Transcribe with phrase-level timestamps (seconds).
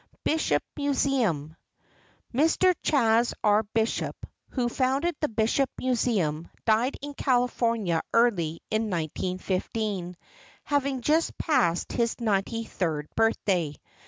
[0.23, 1.55] BISHOP MUSEUM
[2.33, 2.73] Mr.
[2.81, 3.35] Chas.
[3.43, 3.61] R.
[3.61, 4.15] Bishop,
[4.49, 10.17] who founded the Bishop Museum, died in California early in 1915,
[10.63, 13.75] having just passed his ninety third birthday.